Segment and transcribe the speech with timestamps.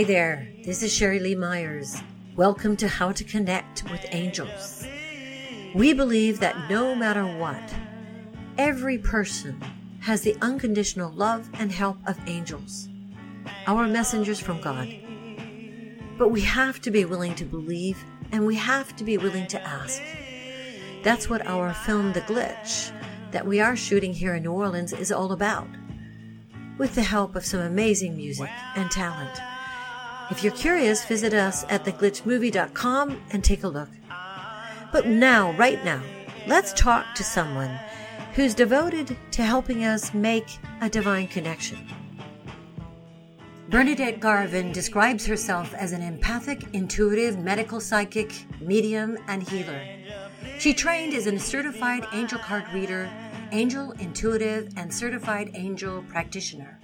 [0.00, 1.94] Hi there, this is Sherry Lee Myers.
[2.34, 4.86] Welcome to How to Connect with Angels.
[5.74, 7.74] We believe that no matter what,
[8.56, 9.62] every person
[10.00, 12.88] has the unconditional love and help of angels,
[13.66, 14.88] our messengers from God.
[16.16, 19.60] But we have to be willing to believe and we have to be willing to
[19.60, 20.00] ask.
[21.02, 22.90] That's what our film, The Glitch,
[23.32, 25.68] that we are shooting here in New Orleans is all about,
[26.78, 29.38] with the help of some amazing music and talent.
[30.30, 33.88] If you're curious, visit us at theglitchmovie.com and take a look.
[34.92, 36.02] But now, right now,
[36.46, 37.78] let's talk to someone
[38.34, 41.86] who's devoted to helping us make a divine connection.
[43.70, 49.80] Bernadette Garvin describes herself as an empathic, intuitive, medical psychic, medium, and healer.
[50.58, 53.08] She trained as a certified angel card reader,
[53.52, 56.79] angel intuitive, and certified angel practitioner.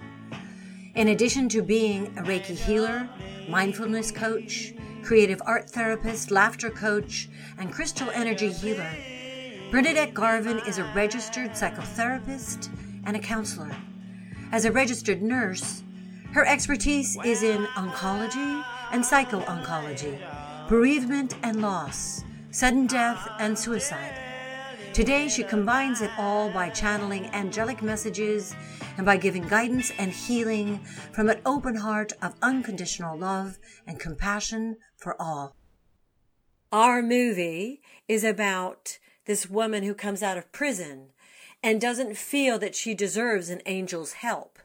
[0.97, 3.07] In addition to being a Reiki healer,
[3.47, 4.73] mindfulness coach,
[5.03, 8.89] creative art therapist, laughter coach, and crystal energy healer,
[9.69, 12.69] Bernadette Garvin is a registered psychotherapist
[13.05, 13.75] and a counselor.
[14.51, 15.83] As a registered nurse,
[16.33, 20.17] her expertise is in oncology and psycho oncology,
[20.67, 24.26] bereavement and loss, sudden death and suicide.
[24.97, 28.55] Today, she combines it all by channeling angelic messages
[28.97, 30.79] and by giving guidance and healing
[31.13, 35.55] from an open heart of unconditional love and compassion for all.
[36.71, 41.09] Our movie is about this woman who comes out of prison
[41.61, 44.57] and doesn't feel that she deserves an angel's help.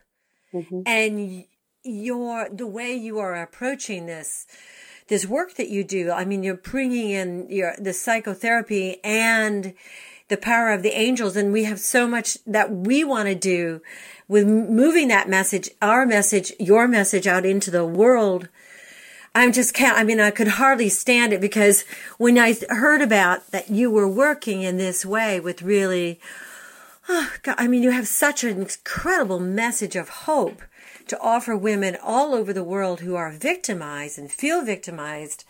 [0.51, 0.81] Mm-hmm.
[0.87, 1.45] And
[1.83, 4.47] your the way you are approaching this
[5.09, 9.73] this work that you do i mean you're bringing in your the psychotherapy and
[10.29, 13.81] the power of the angels and we have so much that we want to do
[14.27, 18.47] with moving that message our message your message out into the world
[19.35, 21.83] I'm just can't i mean i could hardly stand it because
[22.17, 26.19] when i heard about that you were working in this way with really
[27.09, 30.61] oh God, i mean you have such an incredible message of hope
[31.07, 35.43] to offer women all over the world who are victimized and feel victimized.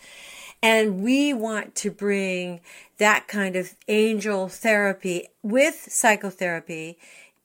[0.63, 2.62] And we want to bring
[2.97, 6.97] that kind of angel therapy with psychotherapy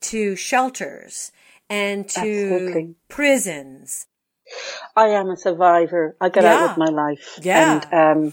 [0.03, 1.33] to shelters
[1.69, 2.95] and to Absolutely.
[3.09, 4.07] prisons.
[4.97, 6.17] I am a survivor.
[6.21, 6.55] I got yeah.
[6.55, 7.39] out with my life.
[7.43, 7.83] Yeah.
[7.93, 8.33] And um,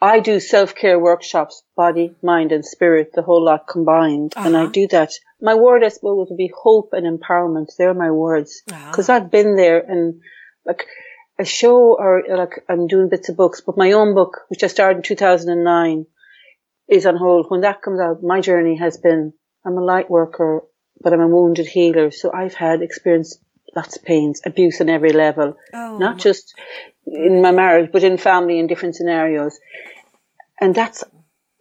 [0.00, 4.32] I do self care workshops, body, mind, and spirit, the whole lot combined.
[4.36, 4.46] Uh-huh.
[4.46, 4.72] And I uh-huh.
[4.72, 5.10] do that
[5.42, 7.72] my word, I suppose, would be hope and empowerment.
[7.76, 8.62] They're my words.
[8.64, 9.16] Because ah.
[9.16, 10.20] I've been there and
[10.64, 10.86] like
[11.42, 14.68] a show or like I'm doing bits of books, but my own book, which I
[14.68, 16.06] started in 2009,
[16.88, 17.46] is on hold.
[17.48, 19.34] When that comes out, my journey has been,
[19.66, 20.62] I'm a light worker,
[21.00, 22.10] but I'm a wounded healer.
[22.10, 23.38] So I've had experience
[23.74, 25.98] lots of pains, abuse on every level, oh.
[25.98, 26.54] not just
[27.06, 29.58] in my marriage, but in family in different scenarios.
[30.60, 31.02] And that's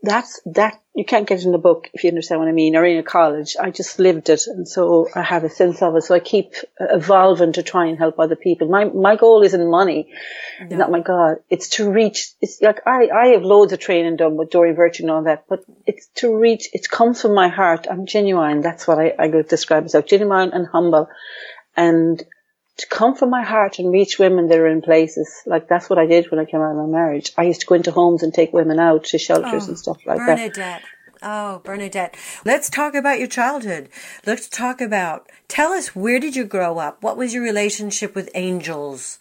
[0.04, 2.84] that's that you can't get in the book if you understand what I mean, or
[2.84, 3.56] in a college.
[3.60, 6.04] I just lived it, and so I have a sense of it.
[6.04, 8.68] So I keep evolving to try and help other people.
[8.68, 10.12] My my goal isn't money,
[10.60, 10.78] no.
[10.78, 11.38] not my God.
[11.50, 12.32] It's to reach.
[12.42, 15.46] It's like I I have loads of training done with Doreen Virtue and all that,
[15.48, 16.70] but it's to reach.
[16.74, 17.88] It comes from my heart.
[17.90, 18.62] I'm genuine.
[18.62, 21.10] That's what I I would describe myself: genuine and humble,
[21.76, 22.24] and
[22.78, 25.30] to come from my heart and reach women that are in places.
[25.46, 27.32] Like that's what I did when I came out of my marriage.
[27.38, 29.98] I used to go into homes and take women out to shelters oh, and stuff
[30.06, 30.26] like that.
[30.26, 30.56] Bernadette.
[30.56, 30.82] that.
[31.24, 32.16] Oh, Bernadette.
[32.46, 33.90] Let's talk about your childhood.
[34.26, 37.04] Let's talk about, tell us, where did you grow up?
[37.04, 39.20] What was your relationship with angels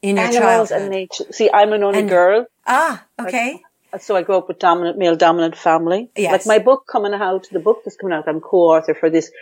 [0.00, 0.82] in your Animals childhood?
[0.82, 1.24] And nature.
[1.32, 2.46] See, I'm an only and, girl.
[2.66, 3.60] Ah, okay.
[3.92, 6.10] Like, so I grew up with dominant, male dominant family.
[6.16, 6.46] Yes.
[6.46, 9.32] Like my book coming out, the book that's coming out, I'm co-author for this.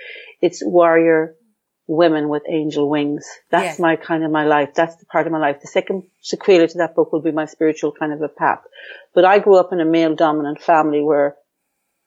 [0.41, 1.34] It's Warrior
[1.86, 3.28] women with angel wings.
[3.50, 4.70] That's my kind of my life.
[4.74, 5.60] That's the part of my life.
[5.60, 8.60] The second sequela to that book will be my spiritual kind of a path.
[9.14, 11.36] But I grew up in a male dominant family where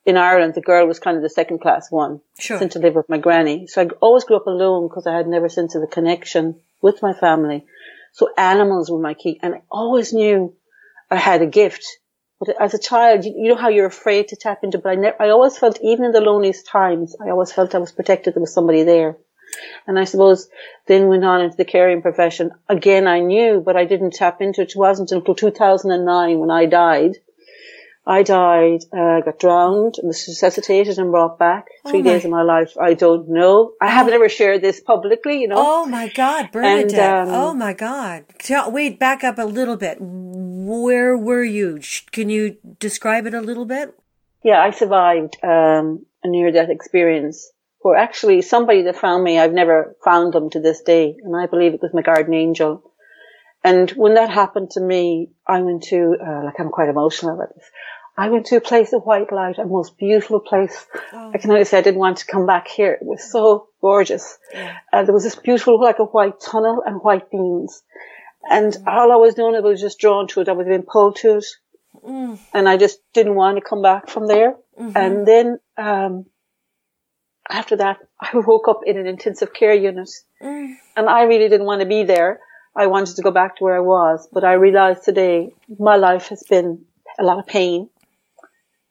[0.06, 2.20] in Ireland the girl was kind of the second class one.
[2.38, 2.60] Sure.
[2.60, 3.68] Sent to live with my granny.
[3.68, 7.02] So I always grew up alone because I had never sense of the connection with
[7.02, 7.66] my family.
[8.12, 10.56] So animals were my key and I always knew
[11.10, 11.86] I had a gift.
[12.40, 14.96] But as a child, you, you know how you're afraid to tap into, but I
[14.96, 18.34] never, I always felt, even in the loneliest times, I always felt I was protected.
[18.34, 19.18] There was somebody there.
[19.88, 20.50] And I suppose
[20.88, 22.52] then went on into the caring profession.
[22.68, 24.72] Again, I knew, but I didn't tap into it.
[24.72, 27.18] It wasn't until 2009 when I died.
[28.10, 31.68] I died, uh, got drowned, was resuscitated and brought back.
[31.88, 33.74] Three oh days of my life, I don't know.
[33.80, 33.90] I oh.
[33.90, 35.58] haven't ever shared this publicly, you know.
[35.58, 37.00] Oh my God, Bernadette.
[37.00, 38.26] And, um, oh my God.
[38.40, 39.98] Tell, wait, back up a little bit.
[40.00, 41.82] Where were you?
[42.12, 43.94] Can you describe it a little bit?
[44.44, 47.52] Yeah, I survived um, a near-death experience
[47.84, 49.40] were actually somebody that found me.
[49.40, 52.84] I've never found them to this day, and I believe it was my guardian angel.
[53.64, 57.56] And when that happened to me, I went to, uh, like I'm quite emotional about
[57.56, 57.66] this.
[58.18, 60.86] I went to a place of white light, a most beautiful place.
[61.14, 61.32] Oh.
[61.34, 62.92] I can only say I didn't want to come back here.
[62.92, 64.38] It was so gorgeous.
[64.54, 64.78] Yeah.
[64.92, 67.82] Uh, there was this beautiful, like a white tunnel and white beams.
[68.50, 68.88] And mm.
[68.88, 70.50] all I was doing, I was just drawn to it.
[70.50, 71.46] I was being pulled to it.
[72.06, 72.38] Mm.
[72.54, 74.56] And I just didn't want to come back from there.
[74.78, 74.98] Mm-hmm.
[74.98, 76.26] And then, um,
[77.50, 80.10] after that, I woke up in an intensive care unit.
[80.42, 80.76] Mm.
[80.96, 82.40] And I really didn't want to be there.
[82.76, 86.28] I wanted to go back to where I was, but I realized today my life
[86.28, 86.86] has been
[87.18, 87.90] a lot of pain,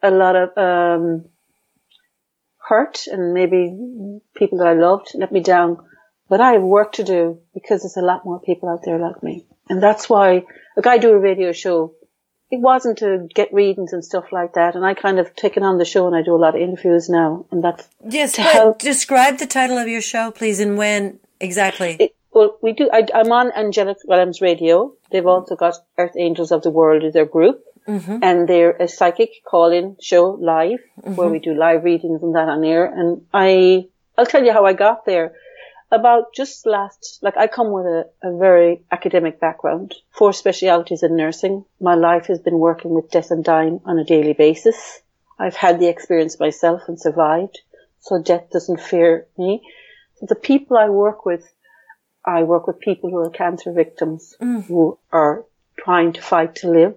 [0.02, 1.25] a lot of, um,
[2.69, 3.75] hurt and maybe
[4.34, 5.78] people that I loved let me down.
[6.28, 9.22] But I have work to do because there's a lot more people out there like
[9.22, 9.46] me.
[9.70, 10.44] And that's why,
[10.76, 11.94] like I do a radio show
[12.50, 14.75] it wasn't to get readings and stuff like that.
[14.75, 17.09] And I kind of taken on the show and I do a lot of interviews
[17.09, 17.45] now.
[17.50, 18.37] And that's yes.
[18.37, 18.79] Help.
[18.79, 21.97] Describe the title of your show, please, and when exactly.
[22.00, 22.89] It, well, we do.
[22.91, 24.95] I, am on Angelic Realms Radio.
[25.11, 27.65] They've also got Earth Angels of the World as their group.
[27.87, 28.19] Mm-hmm.
[28.23, 31.15] And they're a psychic call-in show live mm-hmm.
[31.15, 32.85] where we do live readings and that on air.
[32.85, 35.33] And I, I'll tell you how I got there
[35.90, 41.17] about just last, like I come with a, a very academic background, four specialities in
[41.17, 41.64] nursing.
[41.81, 45.00] My life has been working with death and dying on a daily basis.
[45.38, 47.61] I've had the experience myself and survived,
[48.00, 49.62] so death doesn't fear me.
[50.17, 51.50] So the people I work with,
[52.25, 54.64] I work with people who are cancer victims mm.
[54.64, 55.44] who are
[55.79, 56.96] trying to fight to live.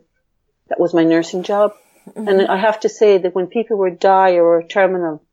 [0.68, 1.76] That was my nursing job.
[2.10, 2.28] Mm-hmm.
[2.28, 5.24] And I have to say that when people were die or terminal,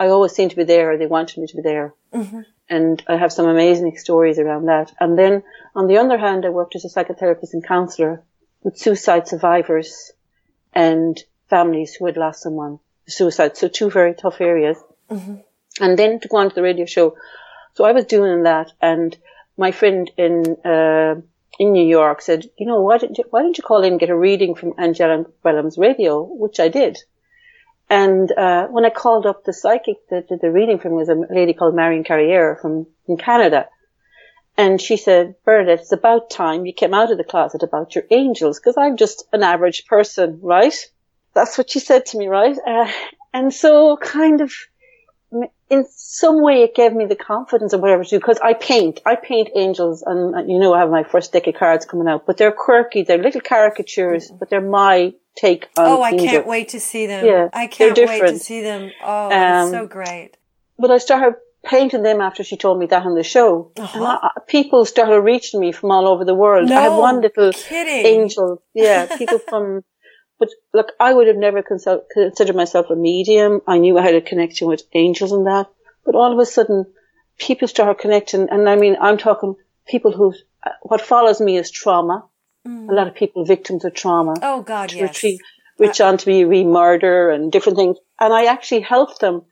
[0.00, 1.94] I always seemed to be there or they wanted me to be there.
[2.12, 4.92] Mm-hmm and I have some amazing stories around that.
[5.00, 5.42] And then
[5.74, 8.22] on the other hand, I worked as a psychotherapist and counselor
[8.62, 10.12] with suicide survivors
[10.72, 11.18] and
[11.48, 13.56] families who had lost someone to suicide.
[13.56, 14.78] So two very tough areas.
[15.10, 15.36] Mm-hmm.
[15.80, 17.16] And then to go on to the radio show.
[17.74, 19.16] So I was doing that and
[19.56, 21.20] my friend in, uh,
[21.58, 24.00] in New York said, you know, why don't you, why don't you call in and
[24.00, 26.98] get a reading from Angelic Realms radio, which I did.
[27.90, 31.08] And uh, when I called up the psychic that did the reading for me was
[31.08, 33.68] a lady called Marion Carriere from, from Canada.
[34.56, 38.04] And she said, Bernadette, it's about time you came out of the closet about your
[38.10, 40.74] angels, because I'm just an average person, right?
[41.34, 42.56] That's what she said to me, right?
[42.66, 42.90] Uh,
[43.32, 44.52] and so kind of
[45.70, 49.00] in some way it gave me the confidence or whatever to do because I paint.
[49.04, 52.08] I paint angels and uh, you know I have my first deck of cards coming
[52.08, 53.02] out, but they're quirky.
[53.02, 57.24] They're little caricatures, but they're my take on Oh, I can't wait to see them.
[57.24, 58.90] Yeah, I can't wait to see them.
[59.02, 60.36] Oh, um, so great.
[60.78, 63.72] But I started painting them after she told me that on the show.
[63.78, 64.18] Uh-huh.
[64.22, 66.68] I, people started reaching me from all over the world.
[66.68, 68.06] No, I had one little kidding.
[68.06, 68.62] angel.
[68.74, 69.82] Yeah, people from
[70.38, 73.60] but look, I would have never consult, considered myself a medium.
[73.66, 75.66] I knew I had a connection with angels and that.
[76.04, 76.86] But all of a sudden,
[77.38, 78.48] people start connecting.
[78.48, 79.56] And I mean, I'm talking
[79.86, 80.34] people who,
[80.82, 82.24] what follows me is trauma.
[82.68, 82.88] Mm.
[82.88, 84.34] A lot of people victims of trauma.
[84.42, 85.02] Oh God, yes.
[85.02, 85.40] Retreat,
[85.76, 87.96] which uh, on to be re-murder and different things.
[88.20, 89.42] And I actually helped them.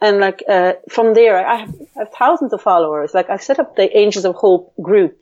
[0.00, 3.14] And like, uh, from there, I have, I have thousands of followers.
[3.14, 5.20] Like I've set up the Angels of Hope group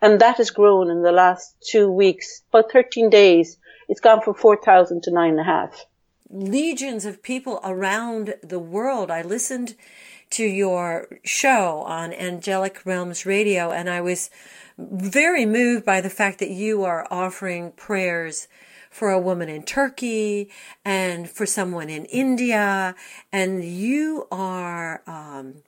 [0.00, 3.58] and that has grown in the last two weeks, about 13 days
[3.88, 5.86] it's gone from 4,000 to nine and a half.
[6.28, 9.10] Legions of people around the world.
[9.10, 9.76] I listened
[10.30, 14.28] to your show on Angelic Realms Radio and I was
[14.78, 18.48] very moved by the fact that you are offering prayers
[18.90, 20.50] for a woman in Turkey
[20.84, 22.94] and for someone in India,
[23.32, 25.62] and you are, um,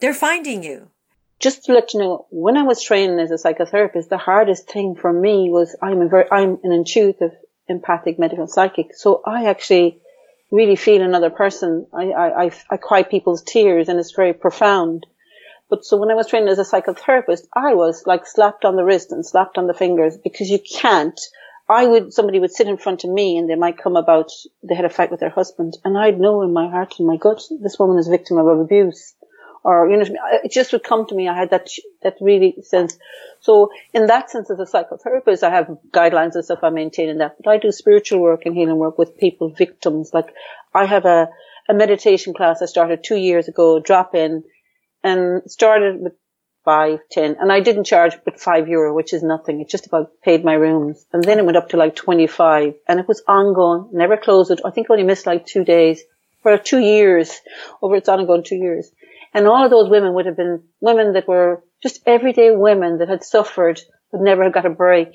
[0.00, 0.90] they're finding you.
[1.38, 4.96] Just to let you know, when I was training as a psychotherapist, the hardest thing
[4.96, 7.32] for me was I'm a very, I'm an intuitive
[7.68, 8.94] empathic medical psychic.
[8.94, 10.00] So I actually
[10.50, 11.86] really feel another person.
[11.92, 15.06] I, I, I, I cry people's tears and it's very profound.
[15.70, 18.84] But so when I was trained as a psychotherapist, I was like slapped on the
[18.84, 21.20] wrist and slapped on the fingers because you can't.
[21.68, 24.30] I would, somebody would sit in front of me and they might come about,
[24.62, 27.18] they had a fight with their husband and I'd know in my heart and my
[27.18, 29.14] gut, this woman is a victim of abuse
[29.62, 30.06] or, you know,
[30.42, 31.28] it just would come to me.
[31.28, 31.68] I had that,
[32.02, 32.96] that really sense.
[33.40, 37.18] So in that sense, as a psychotherapist, I have guidelines and stuff I maintain in
[37.18, 40.14] that, but I do spiritual work and healing work with people, victims.
[40.14, 40.34] Like
[40.74, 41.28] I have a,
[41.68, 44.44] a meditation class I started two years ago, drop in
[45.02, 46.14] and started with
[46.64, 49.60] five, ten, and I didn't charge but five euro, which is nothing.
[49.60, 51.04] It just about paid my rooms.
[51.12, 54.60] And then it went up to like 25 and it was ongoing, never closed it.
[54.64, 56.02] I think I only missed like two days
[56.42, 57.40] for two years
[57.80, 58.90] over its ongoing two years.
[59.32, 63.08] And all of those women would have been women that were just everyday women that
[63.08, 65.12] had suffered but never got a break.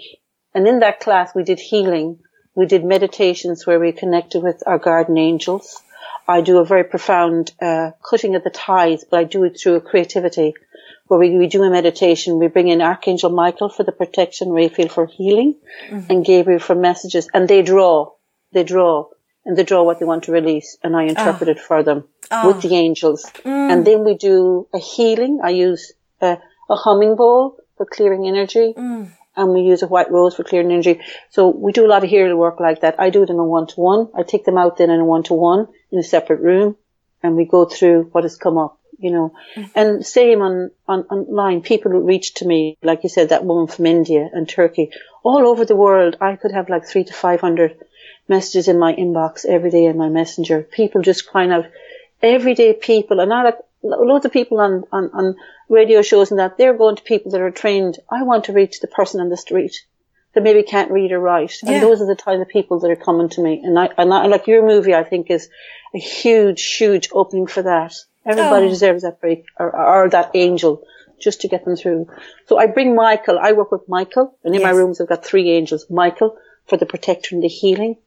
[0.53, 2.19] And in that class, we did healing.
[2.55, 5.81] We did meditations where we connected with our guardian angels.
[6.27, 9.75] I do a very profound uh, cutting of the ties, but I do it through
[9.75, 10.53] a creativity,
[11.07, 12.39] where we, we do a meditation.
[12.39, 15.55] We bring in Archangel Michael for the protection, Raphael for healing,
[15.89, 16.09] mm-hmm.
[16.09, 17.27] and Gabriel for messages.
[17.33, 18.11] And they draw,
[18.53, 19.09] they draw,
[19.45, 21.51] and they draw what they want to release, and I interpret oh.
[21.51, 22.47] it for them oh.
[22.47, 23.25] with the angels.
[23.43, 23.71] Mm.
[23.71, 25.41] And then we do a healing.
[25.43, 26.37] I use a,
[26.69, 28.73] a humming bowl for clearing energy.
[28.77, 29.11] Mm.
[29.35, 31.01] And we use a white rose for clearing energy.
[31.31, 32.99] So we do a lot of healing work like that.
[32.99, 34.09] I do it in a one to one.
[34.15, 36.75] I take them out then in a one to one in a separate room
[37.21, 39.33] and we go through what has come up you know.
[39.55, 39.71] Mm-hmm.
[39.75, 43.85] And same on, on online, people reach to me, like you said, that woman from
[43.85, 44.91] India and Turkey,
[45.23, 46.17] all over the world.
[46.21, 47.77] I could have like three to five hundred
[48.27, 50.63] messages in my inbox every day in my messenger.
[50.63, 51.65] People just crying out,
[52.21, 55.35] everyday people, and I like loads of people on, on, on
[55.67, 57.99] radio shows and that they're going to people that are trained.
[58.09, 59.75] I want to reach the person on the street
[60.33, 61.57] that maybe can't read or write.
[61.61, 61.73] Yeah.
[61.73, 63.61] And those are the kind of people that are coming to me.
[63.63, 65.49] And I, and I, like your movie, I think is
[65.93, 67.93] a huge, huge opening for that.
[68.25, 68.69] Everybody oh.
[68.69, 70.83] deserves that break or, or, that angel
[71.19, 72.07] just to get them through.
[72.47, 73.37] So I bring Michael.
[73.39, 74.67] I work with Michael, and in yes.
[74.67, 75.89] my rooms I've got three angels.
[75.89, 76.37] Michael
[76.67, 77.97] for the protection and the healing,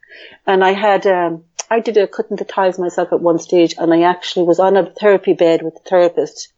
[0.46, 3.92] and I had um, I did a cutting the ties myself at one stage, and
[3.92, 6.52] I actually was on a therapy bed with a therapist,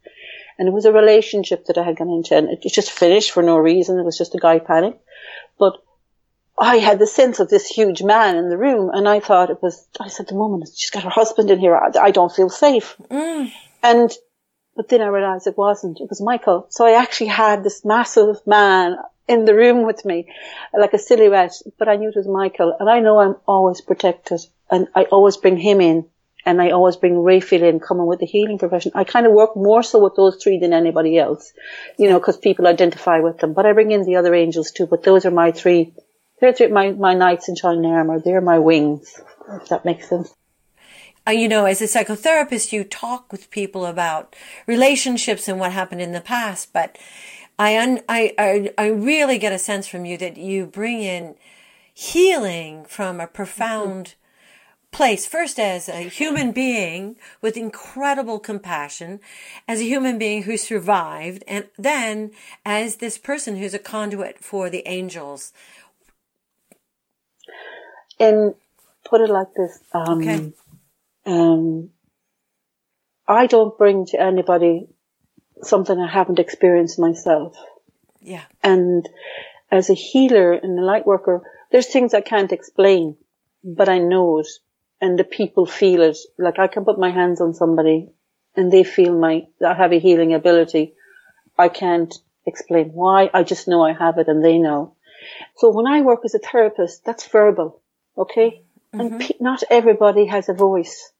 [0.57, 3.43] and it was a relationship that I had gone into, and it just finished for
[3.43, 3.99] no reason.
[3.99, 4.99] It was just a guy panic,
[5.59, 5.83] but
[6.57, 9.61] I had the sense of this huge man in the room, and I thought it
[9.61, 9.87] was.
[9.99, 11.75] I said, "The woman, she's got her husband in here.
[11.75, 13.51] I, I don't feel safe." Mm.
[13.83, 14.11] And
[14.75, 15.99] but then I realised it wasn't.
[15.99, 16.67] It was Michael.
[16.69, 18.97] So I actually had this massive man
[19.27, 20.27] in the room with me,
[20.77, 21.53] like a silhouette.
[21.77, 25.37] But I knew it was Michael, and I know I'm always protected, and I always
[25.37, 26.05] bring him in,
[26.45, 28.91] and I always bring Raphael in, coming with the healing profession.
[28.95, 31.53] I kind of work more so with those three than anybody else,
[31.97, 33.53] you know, because people identify with them.
[33.53, 34.87] But I bring in the other angels too.
[34.87, 35.93] But those are my three
[36.39, 38.19] they're my, my knights in shining armor.
[38.19, 39.19] They're my wings,
[39.61, 40.33] if that makes sense.
[41.27, 46.01] Uh, you know, as a psychotherapist, you talk with people about relationships and what happened
[46.01, 46.97] in the past, but
[47.57, 51.35] I, un, I, I, I really get a sense from you that you bring in
[51.93, 54.15] healing from a profound
[54.91, 55.25] place.
[55.25, 59.19] First, as a human being with incredible compassion,
[59.67, 62.31] as a human being who survived, and then
[62.65, 65.53] as this person who's a conduit for the angels
[68.19, 68.55] and
[69.05, 69.79] put it like this.
[69.93, 70.53] Um, okay.
[71.25, 71.89] Um,
[73.27, 74.87] I don't bring to anybody
[75.61, 77.55] something I haven't experienced myself.
[78.21, 78.43] Yeah.
[78.63, 79.07] And
[79.71, 81.41] as a healer and a light worker,
[81.71, 83.17] there's things I can't explain,
[83.63, 84.47] but I know it
[85.01, 86.17] and the people feel it.
[86.37, 88.09] Like I can put my hands on somebody
[88.55, 90.93] and they feel my, I have a healing ability.
[91.57, 92.13] I can't
[92.45, 93.29] explain why.
[93.33, 94.95] I just know I have it and they know.
[95.57, 97.81] So when I work as a therapist, that's verbal.
[98.17, 98.63] Okay?
[98.93, 98.99] Mm-hmm.
[98.99, 101.11] And pe- not everybody has a voice.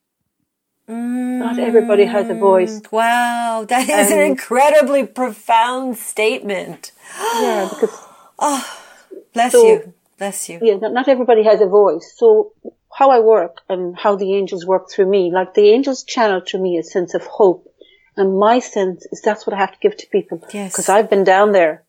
[0.89, 1.39] Mm-hmm.
[1.39, 2.81] Not everybody has a voice.
[2.91, 6.91] Wow, that is an incredibly profound statement.
[7.39, 8.05] yeah, because.
[8.41, 8.65] Oh,
[9.33, 9.93] bless so, you.
[10.17, 10.59] Bless you.
[10.61, 12.13] Yeah, not, not everybody has a voice.
[12.15, 12.53] So
[12.99, 16.61] how I work and how the angels work through me, like the angels channel through
[16.61, 17.65] me a sense of hope.
[18.17, 20.45] And my sense is that's what I have to give to people.
[20.53, 20.73] Yes.
[20.73, 21.85] Because I've been down there.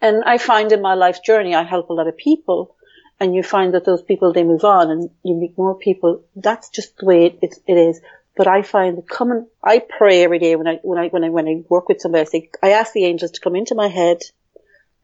[0.00, 2.76] And I find in my life journey, I help a lot of people
[3.20, 6.24] and you find that those people they move on and you meet more people.
[6.34, 8.00] That's just the way it, it, it is.
[8.34, 11.28] But I find that coming, I pray every day when I when I when I
[11.28, 12.22] when I work with somebody.
[12.22, 14.22] I say I ask the angels to come into my head,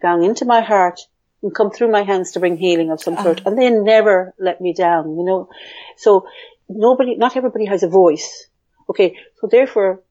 [0.00, 1.00] down into my heart,
[1.44, 3.40] and come through my hands to bring healing of some sort.
[3.40, 3.50] Uh-huh.
[3.50, 5.16] And they never let me down.
[5.16, 5.48] You know,
[5.96, 6.26] so
[6.68, 8.48] nobody, not everybody has a voice.
[8.88, 10.02] Okay, so therefore,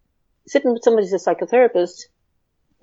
[0.47, 2.03] sitting with somebody as a psychotherapist,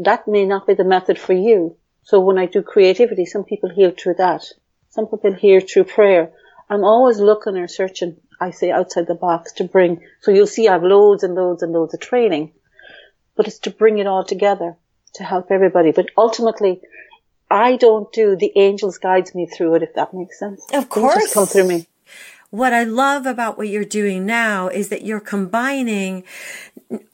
[0.01, 1.77] that may not be the method for you.
[2.03, 4.45] So when I do creativity, some people heal through that.
[4.89, 6.33] Some people hear through prayer.
[6.69, 10.01] I'm always looking or searching, I say, outside the box to bring.
[10.23, 12.53] So you'll see I have loads and loads and loads of training,
[13.37, 14.77] but it's to bring it all together
[15.15, 15.93] to help everybody.
[15.93, 16.81] But ultimately,
[17.51, 20.65] I don't do the angels guides me through it, if that makes sense.
[20.73, 21.35] Of course.
[21.35, 21.87] Come through me.
[22.51, 26.25] What I love about what you're doing now is that you're combining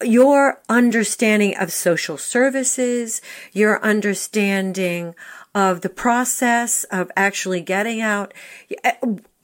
[0.03, 3.21] your understanding of social services,
[3.53, 5.15] your understanding
[5.55, 8.33] of the process of actually getting out.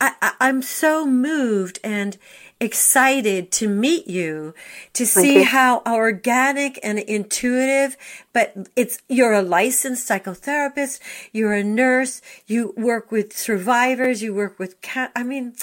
[0.00, 2.16] I, am so moved and
[2.62, 4.54] excited to meet you
[4.92, 5.44] to see you.
[5.44, 7.96] how organic and intuitive
[8.32, 11.00] but it's you're a licensed psychotherapist
[11.32, 15.54] you're a nurse you work with survivors you work with cat i mean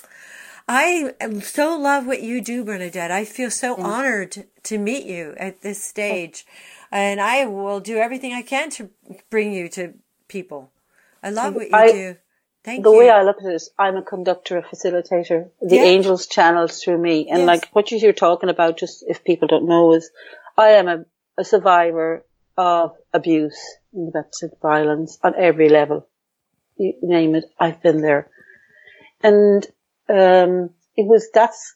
[0.68, 5.62] i so love what you do bernadette i feel so honored to meet you at
[5.62, 6.46] this stage
[6.92, 8.90] and i will do everything i can to
[9.30, 9.94] bring you to
[10.30, 10.72] people.
[11.22, 12.16] I love what you I, do.
[12.70, 13.00] Thank the you.
[13.00, 15.50] way I look at it is I'm a conductor, a facilitator.
[15.60, 15.84] The yeah.
[15.84, 17.28] angels channels through me.
[17.28, 17.48] And yes.
[17.48, 20.12] like what you're talking about, just if people don't know, is
[20.56, 22.24] I am a, a survivor
[22.58, 23.60] of abuse
[23.92, 26.08] and domestic violence on every level.
[26.78, 28.30] You name it, I've been there.
[29.24, 29.66] And
[30.08, 31.76] um, it was that's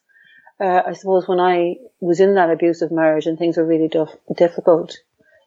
[0.60, 4.16] uh, I suppose when I was in that abusive marriage and things were really dif-
[4.36, 4.96] difficult,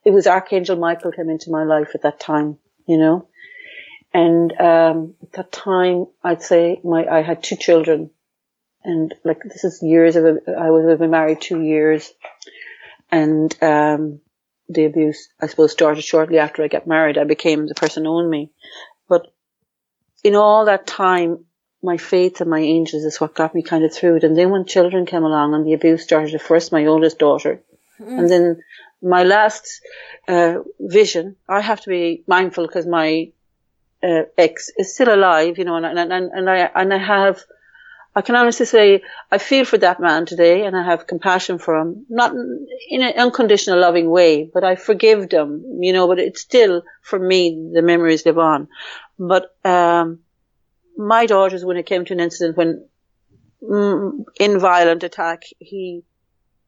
[0.03, 3.29] it was Archangel Michael came into my life at that time, you know.
[4.17, 8.09] And um, at that time, I'd say my I had two children,
[8.83, 12.11] and like this is years of I was been married two years,
[13.11, 14.19] and um,
[14.69, 17.19] the abuse I suppose started shortly after I got married.
[17.19, 18.49] I became the person who owned me,
[19.07, 19.31] but
[20.23, 21.45] in all that time,
[21.83, 24.23] my faith and my angels is what got me kind of through it.
[24.23, 27.61] And then when children came along and the abuse started, at first my oldest daughter,
[27.99, 28.17] mm.
[28.17, 28.63] and then
[28.99, 29.79] my last
[30.27, 33.31] uh, vision, I have to be mindful because my
[34.07, 37.41] uh, ex is still alive, you know, and, and, and, and I, and I have,
[38.15, 41.75] I can honestly say I feel for that man today and I have compassion for
[41.75, 42.31] him, not
[42.89, 47.19] in an unconditional loving way, but I forgive them, you know, but it's still, for
[47.19, 48.69] me, the memories live on.
[49.19, 50.19] But, um,
[50.97, 52.87] my daughters, when it came to an incident when,
[53.61, 56.03] mm, in violent attack, he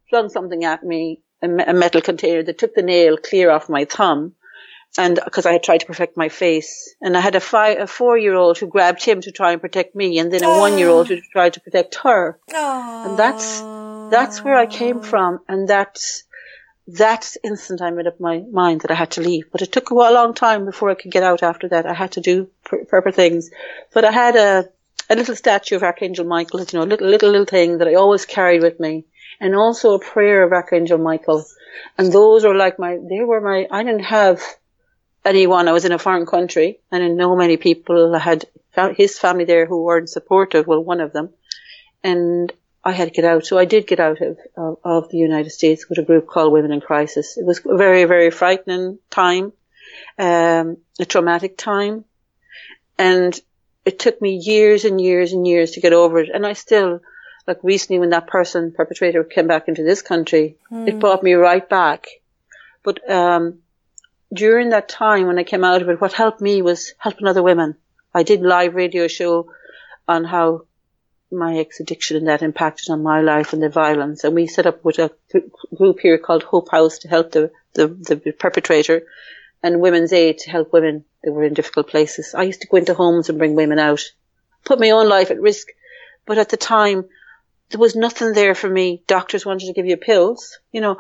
[0.10, 3.86] flung something at me, a, a metal container that took the nail clear off my
[3.86, 4.36] thumb
[4.98, 7.88] and because I had tried to protect my face, and I had a five, a
[7.88, 10.60] four-year-old who grabbed him to try and protect me, and then a oh.
[10.60, 13.06] one-year-old who tried to protect her, oh.
[13.08, 13.62] and that's
[14.12, 16.24] that's where I came from, and that's
[16.88, 19.52] that instant I made up my mind that I had to leave.
[19.52, 21.44] But it took a long time before I could get out.
[21.44, 23.52] After that, I had to do proper things,
[23.94, 24.70] but I had a
[25.12, 27.94] a little statue of Archangel Michael, you know, a little little little thing that I
[27.94, 29.06] always carried with me,
[29.40, 31.46] and also a prayer of Archangel Michael.
[31.98, 34.42] And those are like my, they were my, I didn't have
[35.26, 35.68] anyone.
[35.68, 38.46] I was in a foreign country and I know many people had
[38.96, 40.68] his family there who weren't supportive.
[40.68, 41.30] Well, one of them.
[42.04, 42.52] And
[42.84, 43.46] I had to get out.
[43.46, 46.54] So I did get out of, of, of the United States with a group called
[46.54, 47.38] Women in Crisis.
[47.38, 49.52] It was a very, very frightening time,
[50.18, 52.06] um, a traumatic time.
[52.98, 53.38] And
[53.86, 56.30] it took me years and years and years to get over it.
[56.34, 57.02] And I still,
[57.48, 60.88] like recently when that person, perpetrator came back into this country, mm.
[60.88, 61.00] it hmm.
[61.00, 62.08] brought me right back.
[62.84, 63.60] But, um,
[64.34, 67.44] during that time when I came out of it, what helped me was helping other
[67.44, 67.76] women.
[68.14, 69.52] I did live radio show
[70.08, 70.66] on how
[71.32, 74.24] my ex addiction and that impacted on my life and the violence.
[74.24, 75.12] And we set up with a
[75.76, 79.04] group here called Hope House to help the, the, the perpetrator
[79.62, 82.34] and Women's Aid to help women that were in difficult places.
[82.34, 84.04] I used to go into homes and bring women out,
[84.64, 85.68] put my own life at risk.
[86.26, 87.06] But at the time,
[87.70, 89.04] there was nothing there for me.
[89.08, 90.58] Doctors wanted to give you pills.
[90.72, 90.98] You know,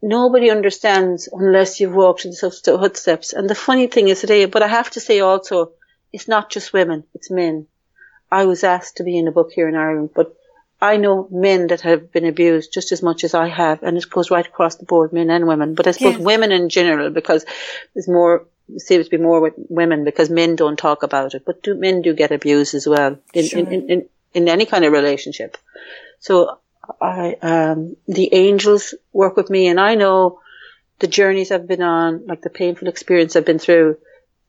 [0.00, 2.50] nobody understands unless you've walked in the
[2.80, 3.32] footsteps.
[3.32, 5.72] And the funny thing is today, but I have to say also,
[6.12, 7.66] it's not just women, it's men.
[8.30, 10.34] I was asked to be in a book here in Ireland, but
[10.80, 14.10] I know men that have been abused just as much as I have, and it
[14.10, 15.74] goes right across the board, men and women.
[15.74, 16.22] But I suppose yes.
[16.22, 17.44] women in general, because
[17.94, 18.46] there's more,
[18.78, 22.02] seems to be more with women because men don't talk about it, but do, men
[22.02, 23.60] do get abused as well in, sure.
[23.60, 25.56] in, in, in, in any kind of relationship.
[26.20, 26.58] So
[27.00, 30.40] I, um, the angels work with me and I know
[30.98, 33.98] the journeys I've been on, like the painful experience I've been through,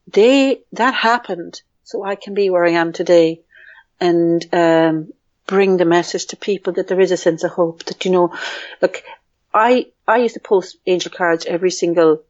[0.07, 3.41] they, that happened so I can be where I am today
[3.99, 5.13] and, um,
[5.47, 8.33] bring the message to people that there is a sense of hope that, you know,
[8.81, 9.01] look,
[9.53, 12.21] I, I used to post angel cards every single,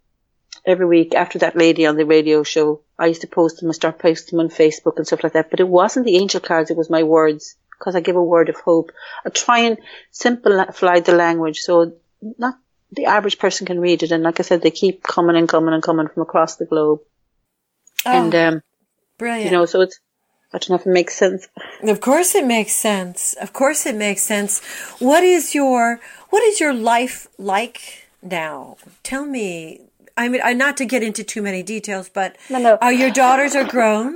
[0.66, 2.82] every week after that lady on the radio show.
[2.98, 5.50] I used to post them and start posting them on Facebook and stuff like that,
[5.50, 8.50] but it wasn't the angel cards, it was my words because I give a word
[8.50, 8.92] of hope.
[9.26, 9.78] I try and
[10.12, 12.56] simplify the language so not
[12.92, 14.12] the average person can read it.
[14.12, 17.02] And like I said, they keep coming and coming and coming from across the globe.
[18.06, 18.62] Oh, and, um,
[19.18, 19.46] brilliant.
[19.46, 20.00] You know, so it's,
[20.54, 21.48] I don't know if it makes sense.
[21.84, 23.34] Of course it makes sense.
[23.42, 24.62] Of course it makes sense.
[25.00, 28.78] What is your, what is your life like now?
[29.04, 29.82] Tell me.
[30.16, 32.78] I mean, not to get into too many details, but no, no.
[32.82, 34.16] are your daughters are grown?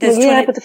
[0.00, 0.62] Well, yeah, 20- but the,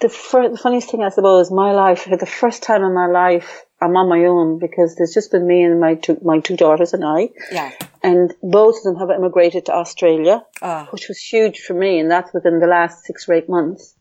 [0.00, 3.64] the, the funniest thing, I suppose, my life, for the first time in my life,
[3.80, 6.92] I'm on my own because there's just been me and my two, my two daughters
[6.92, 7.30] and I.
[7.50, 7.72] Yeah.
[8.02, 10.88] And both of them have immigrated to Australia, oh.
[10.90, 11.98] which was huge for me.
[11.98, 13.94] And that's within the last six or eight months.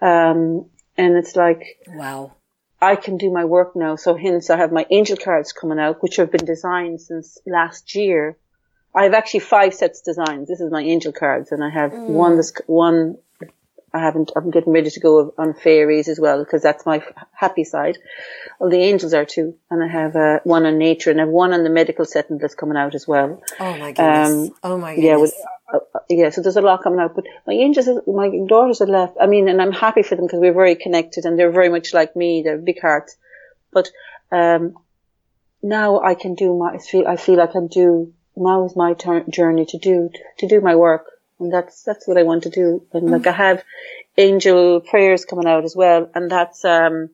[0.00, 2.32] Um, and it's like, wow,
[2.80, 3.96] I can do my work now.
[3.96, 7.94] So hence I have my angel cards coming out, which have been designed since last
[7.94, 8.36] year.
[8.96, 10.46] I have actually five sets designed.
[10.46, 12.08] This is my angel cards and I have mm.
[12.08, 13.16] one, this, one
[13.94, 17.00] I haven't, I'm getting ready to go on fairies as well because that's my
[17.32, 17.96] happy side.
[18.58, 19.54] Well, the angels are too.
[19.70, 22.38] And I have uh, one on nature and I have one on the medical setting
[22.38, 23.40] that's coming out as well.
[23.60, 24.50] Oh my goodness.
[24.50, 25.08] Um, oh my goodness.
[25.08, 25.34] Yeah, with,
[25.72, 27.14] uh, uh, yeah, so there's a lot coming out.
[27.14, 29.16] But my angels, my daughters are left.
[29.20, 31.94] I mean, and I'm happy for them because we're very connected and they're very much
[31.94, 32.42] like me.
[32.42, 33.16] They're big hearts.
[33.72, 33.90] But
[34.32, 34.74] um,
[35.62, 38.94] now I can do my, I feel, I feel I can do now is my
[38.94, 41.06] turn, journey to do, to do my work.
[41.40, 42.86] And that's, that's what I want to do.
[42.92, 43.10] And mm.
[43.10, 43.64] like I have
[44.16, 46.08] angel prayers coming out as well.
[46.14, 47.10] And that's, um,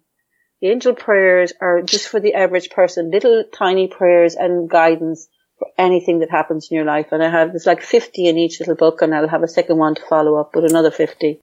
[0.60, 5.28] the angel prayers are just for the average person, little tiny prayers and guidance
[5.58, 7.08] for anything that happens in your life.
[7.12, 9.78] And I have, there's like 50 in each little book and I'll have a second
[9.78, 11.40] one to follow up with another 50.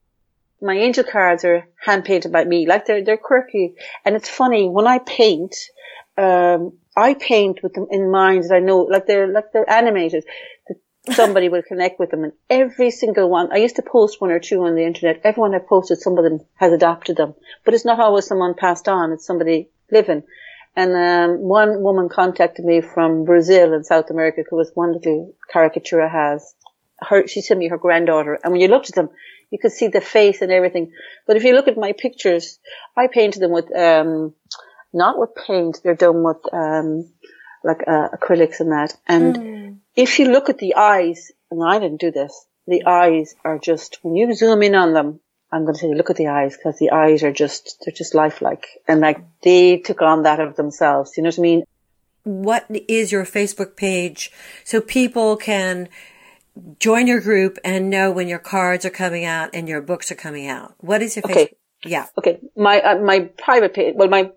[0.60, 2.66] My angel cards are hand painted by me.
[2.66, 3.74] Like they're, they're quirky.
[4.04, 5.54] And it's funny, when I paint,
[6.16, 10.24] um, I paint with them in mind that I know, like they're, like they're animated.
[11.12, 14.40] Somebody will connect with them and every single one, I used to post one or
[14.40, 15.20] two on the internet.
[15.24, 18.88] Everyone I posted, some of them has adopted them, but it's not always someone passed
[18.88, 19.12] on.
[19.12, 20.22] It's somebody living.
[20.76, 25.34] And um, one woman contacted me from Brazil in South America who was one little
[25.52, 26.54] caricature has.
[27.00, 28.38] Her, she sent me her granddaughter.
[28.42, 29.10] And when you looked at them,
[29.50, 30.92] you could see the face and everything.
[31.26, 32.58] But if you look at my pictures,
[32.96, 34.34] I painted them with, um,
[34.92, 35.80] not with paint.
[35.82, 37.10] They're done with um,
[37.64, 38.94] like uh, acrylics and that.
[39.06, 39.57] And mm.
[39.98, 43.98] If you look at the eyes, and I didn't do this, the eyes are just
[44.02, 45.18] when you zoom in on them.
[45.50, 48.14] I'm going to say, look at the eyes because the eyes are just, they're just
[48.14, 48.66] lifelike.
[48.86, 51.16] And like they took on that of themselves.
[51.16, 51.64] You know what I mean?
[52.22, 54.30] What is your Facebook page
[54.62, 55.88] so people can
[56.78, 60.16] join your group and know when your cards are coming out and your books are
[60.16, 60.74] coming out?
[60.78, 61.46] What is your okay.
[61.46, 61.90] Facebook?
[61.90, 62.06] Yeah.
[62.18, 62.38] Okay.
[62.54, 64.30] My, uh, my private page, well, my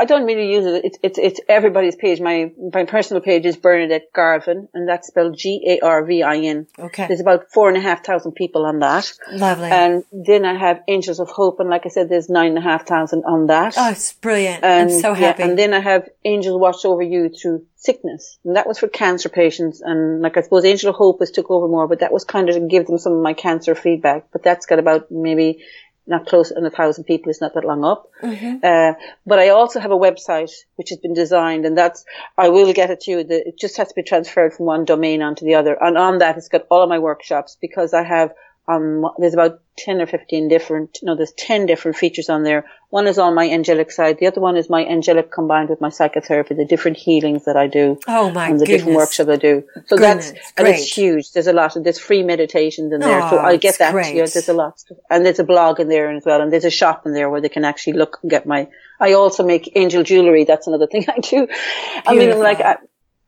[0.00, 0.84] I don't really use it.
[0.84, 2.20] It's, it's, it's everybody's page.
[2.20, 6.66] My, my personal page is Bernadette Garvin and that's spelled G-A-R-V-I-N.
[6.78, 7.06] Okay.
[7.06, 9.12] There's about four and a half thousand people on that.
[9.30, 9.70] Lovely.
[9.70, 12.62] And then I have Angels of Hope and like I said, there's nine and a
[12.62, 13.74] half thousand on that.
[13.76, 14.64] Oh, it's brilliant.
[14.64, 15.42] And, I'm so happy.
[15.42, 18.38] Yeah, and then I have Angels Watch Over You through sickness.
[18.44, 19.80] And that was for cancer patients.
[19.80, 22.48] And like I suppose Angel of Hope was took over more, but that was kind
[22.48, 24.26] of to give them some of my cancer feedback.
[24.32, 25.64] But that's got about maybe
[26.08, 27.30] not close on a thousand people.
[27.30, 28.10] It's not that long up.
[28.22, 28.58] Mm-hmm.
[28.62, 28.92] Uh,
[29.26, 32.04] but I also have a website which has been designed and that's,
[32.36, 33.24] I will get it to you.
[33.24, 35.76] The, it just has to be transferred from one domain onto the other.
[35.80, 38.32] And on that, it's got all of my workshops because I have
[38.68, 42.66] um, there's about 10 or 15 different, no, there's 10 different features on there.
[42.90, 44.18] One is on my angelic side.
[44.18, 47.66] The other one is my angelic combined with my psychotherapy, the different healings that I
[47.66, 47.98] do.
[48.06, 48.80] Oh my And the goodness.
[48.80, 49.64] different workshops I do.
[49.86, 51.32] So goodness, that's, and it's huge.
[51.32, 53.22] There's a lot of, there's free meditations in there.
[53.22, 54.10] Oh, so I'll get that great.
[54.10, 54.26] to you.
[54.26, 54.82] There's a lot.
[55.08, 56.42] And there's a blog in there as well.
[56.42, 58.68] And there's a shop in there where they can actually look and get my,
[59.00, 60.44] I also make angel jewelry.
[60.44, 61.46] That's another thing I do.
[61.46, 62.02] Beautiful.
[62.06, 62.76] I mean, like, I,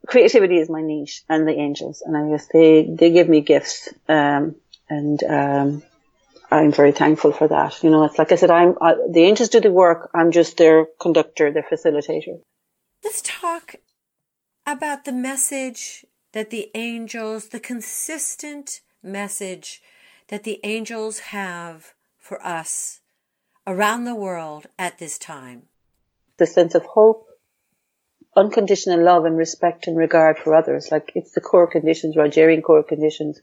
[0.07, 2.03] creativity is my niche and the angels.
[2.05, 3.89] And I guess they, they give me gifts.
[4.07, 4.57] Um,
[4.91, 5.83] and, um,
[6.51, 7.83] I'm very thankful for that.
[7.83, 10.11] You know, it's like I said, I'm, I, the angels do the work.
[10.13, 12.41] I'm just their conductor, their facilitator.
[13.05, 13.77] Let's talk
[14.67, 19.81] about the message that the angels, the consistent message
[20.29, 23.01] that the angels have for us
[23.67, 25.63] around the world at this time.
[26.39, 27.27] The sense of hope,
[28.37, 30.89] unconditional love and respect and regard for others.
[30.91, 33.41] Like it's the core conditions, Rogerian core conditions.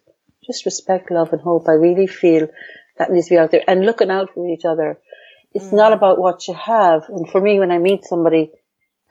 [0.48, 1.68] Just respect, love and hope.
[1.68, 2.48] I really feel
[2.98, 4.98] that needs to be out there and looking out for each other.
[5.54, 5.74] It's mm.
[5.74, 7.10] not about what you have.
[7.10, 8.52] And for me, when I meet somebody,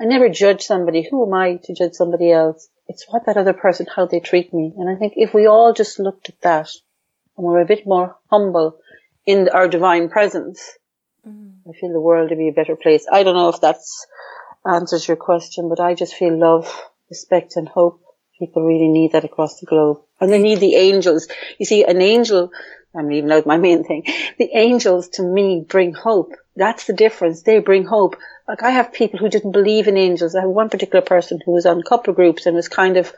[0.01, 1.07] I never judge somebody.
[1.09, 2.68] Who am I to judge somebody else?
[2.88, 4.72] It's what that other person, how they treat me.
[4.77, 6.70] And I think if we all just looked at that
[7.37, 8.79] and were a bit more humble
[9.25, 10.79] in our divine presence,
[11.27, 11.55] mm.
[11.68, 13.07] I feel the world would be a better place.
[13.11, 13.79] I don't know if that
[14.64, 16.72] answers your question, but I just feel love,
[17.11, 18.01] respect and hope.
[18.38, 20.03] People really need that across the globe.
[20.20, 21.29] And they need the angels.
[21.59, 22.51] You see, an angel
[22.96, 24.05] I'm leaving out my main thing.
[24.38, 26.33] The angels to me bring hope.
[26.57, 27.42] That's the difference.
[27.42, 28.16] They bring hope.
[28.49, 30.35] Like I have people who didn't believe in angels.
[30.35, 33.12] I have one particular person who was on couple groups and was kind of,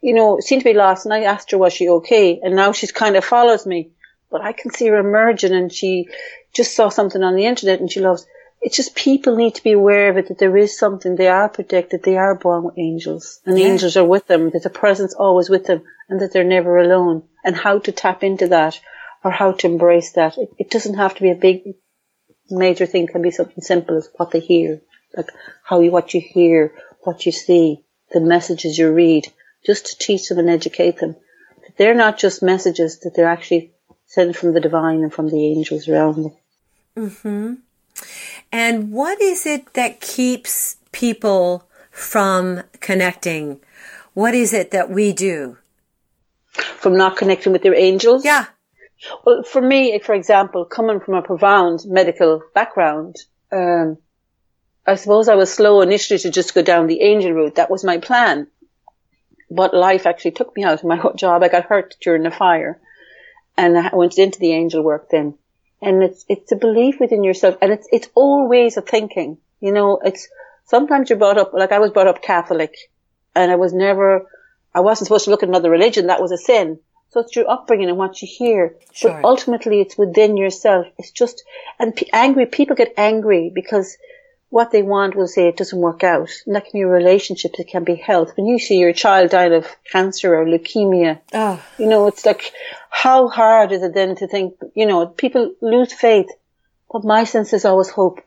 [0.00, 1.04] you know, seemed to be lost.
[1.04, 2.40] And I asked her, was she okay?
[2.42, 3.90] And now she's kind of follows me.
[4.30, 6.08] But I can see her emerging and she
[6.54, 8.26] just saw something on the internet and she loves,
[8.60, 11.48] it's just people need to be aware of it, that there is something, they are
[11.48, 13.66] protected, they are born with angels and yeah.
[13.66, 17.22] angels are with them, there's a presence always with them and that they're never alone
[17.44, 18.80] and how to tap into that
[19.22, 20.36] or how to embrace that.
[20.38, 21.62] It, it doesn't have to be a big
[22.50, 23.04] major thing.
[23.04, 24.80] It can be something simple as what they hear,
[25.16, 25.30] like
[25.62, 29.30] how you, what you hear, what you see, the messages you read,
[29.64, 31.16] just to teach them and educate them.
[31.62, 33.72] That they're not just messages, that they're actually
[34.06, 36.36] sent from the divine and from the angels around them.
[36.96, 37.54] Mm-hmm.
[38.50, 43.60] And what is it that keeps people from connecting?
[44.14, 45.58] What is it that we do?
[46.52, 48.24] From not connecting with their angels?
[48.24, 48.46] Yeah.
[49.24, 53.16] Well, for me, for example, coming from a profound medical background,
[53.52, 53.98] um,
[54.86, 57.56] I suppose I was slow initially to just go down the angel route.
[57.56, 58.48] That was my plan.
[59.50, 61.42] But life actually took me out of my job.
[61.42, 62.80] I got hurt during the fire
[63.56, 65.34] and I went into the angel work then.
[65.80, 69.38] And it's, it's a belief within yourself and it's, it's all ways of thinking.
[69.60, 70.28] You know, it's,
[70.66, 72.74] sometimes you're brought up, like I was brought up Catholic
[73.34, 74.26] and I was never,
[74.74, 76.08] I wasn't supposed to look at another religion.
[76.08, 76.80] That was a sin.
[77.10, 78.76] So it's your upbringing and what you hear.
[78.92, 79.12] Sure.
[79.12, 80.86] But ultimately it's within yourself.
[80.98, 81.42] It's just,
[81.78, 83.96] and p- angry, people get angry because
[84.50, 86.30] what they want will say it doesn't work out.
[86.46, 88.32] And that can be relationships, it can be health.
[88.36, 91.62] When you see your child dying of cancer or leukemia, oh.
[91.78, 92.52] you know, it's like,
[92.90, 96.28] how hard is it then to think, you know, people lose faith.
[96.90, 98.20] But my sense is always hope.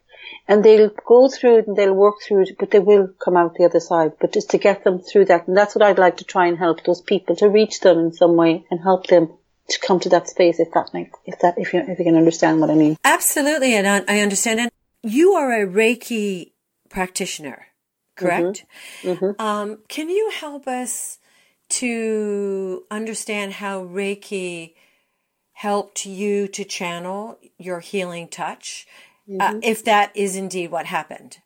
[0.47, 3.55] And they'll go through it and they'll work through it, but they will come out
[3.55, 4.13] the other side.
[4.19, 5.47] But just to get them through that.
[5.47, 8.13] And that's what I'd like to try and help those people to reach them in
[8.13, 9.29] some way and help them
[9.69, 12.15] to come to that space if that makes, if that, if you, if you can
[12.15, 12.97] understand what I mean.
[13.03, 13.75] Absolutely.
[13.75, 14.60] And I understand.
[14.60, 14.71] And
[15.03, 16.51] you are a Reiki
[16.89, 17.67] practitioner,
[18.15, 18.65] correct?
[19.01, 19.25] Mm-hmm.
[19.25, 19.41] Mm-hmm.
[19.41, 21.19] Um, can you help us
[21.69, 24.73] to understand how Reiki
[25.53, 28.87] helped you to channel your healing touch,
[29.27, 29.57] uh, mm-hmm.
[29.57, 31.37] uh, if that is indeed what happened?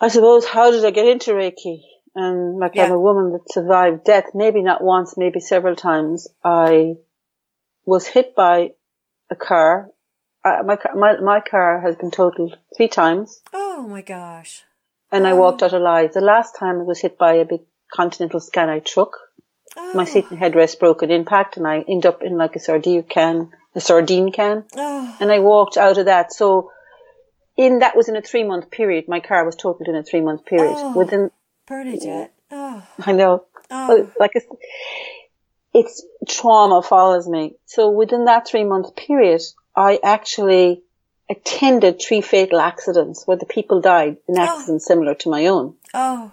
[0.00, 1.80] I suppose, how did I get into Reiki?
[2.14, 2.84] And like yeah.
[2.84, 6.28] I'm a woman that survived death, maybe not once, maybe several times.
[6.44, 6.94] I
[7.84, 8.72] was hit by
[9.30, 9.88] a car
[10.44, 13.40] uh, my, my, my car has been totaled three times.
[13.52, 14.62] Oh my gosh.
[15.10, 15.30] And oh.
[15.30, 16.12] I walked out alive.
[16.12, 17.60] The last time I was hit by a big
[17.92, 19.16] Continental Scania truck.
[19.76, 19.94] Oh.
[19.94, 23.02] My seat and headrest broke in impact and I end up in like a sardine
[23.04, 24.64] can, a sardine can.
[24.76, 25.16] Oh.
[25.20, 26.32] And I walked out of that.
[26.32, 26.70] So
[27.56, 29.06] in, that was in a three month period.
[29.08, 30.74] My car was totaled in a three month period.
[30.76, 31.30] Oh, Within,
[31.66, 32.32] Bernadette.
[32.50, 32.86] Oh.
[33.04, 33.46] I know.
[33.70, 34.10] Oh.
[34.20, 34.46] Like it's,
[35.72, 37.54] it's trauma follows me.
[37.66, 39.40] So within that three month period,
[39.76, 40.82] I actually
[41.28, 44.42] attended three fatal accidents where the people died in oh.
[44.42, 44.88] accidents oh.
[44.92, 45.74] similar to my own.
[45.92, 46.30] Oh.